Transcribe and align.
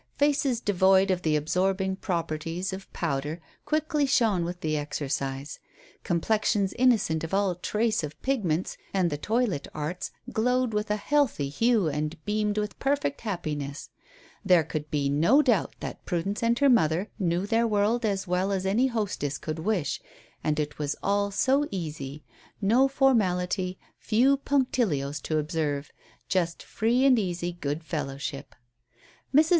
Faces 0.17 0.59
devoid 0.59 1.11
of 1.11 1.21
the 1.21 1.35
absorbing 1.35 1.95
properties 1.95 2.73
of 2.73 2.91
powder 2.91 3.39
quickly 3.65 4.07
shone 4.07 4.43
with 4.43 4.61
the 4.61 4.75
exercise; 4.75 5.59
complexions 6.03 6.73
innocent 6.73 7.23
of 7.23 7.35
all 7.35 7.53
trace 7.53 8.03
of 8.03 8.19
pigments 8.23 8.77
and 8.95 9.11
the 9.11 9.17
toilet 9.19 9.67
arts 9.75 10.09
glowed 10.33 10.73
with 10.73 10.89
a 10.89 10.95
healthy 10.95 11.49
hue 11.49 11.87
and 11.87 12.17
beamed 12.25 12.57
with 12.57 12.79
perfect 12.79 13.21
happiness. 13.21 13.91
There 14.43 14.63
could 14.63 14.89
be 14.89 15.07
no 15.07 15.43
doubt 15.43 15.75
that 15.81 16.03
Prudence 16.03 16.41
and 16.41 16.57
her 16.57 16.67
mother 16.69 17.11
knew 17.19 17.45
their 17.45 17.67
world 17.67 18.03
as 18.03 18.25
well 18.27 18.51
as 18.51 18.65
any 18.65 18.87
hostess 18.87 19.37
could 19.37 19.59
wish. 19.59 20.01
And 20.43 20.59
it 20.59 20.79
was 20.79 20.95
all 21.03 21.29
so 21.29 21.67
easy; 21.69 22.23
no 22.59 22.87
formality, 22.87 23.77
few 23.99 24.37
punctilios 24.37 25.21
to 25.21 25.37
observe 25.37 25.91
just 26.27 26.63
free 26.63 27.05
and 27.05 27.19
easy 27.19 27.51
good 27.51 27.83
fellowship. 27.83 28.55
Mrs. 29.31 29.49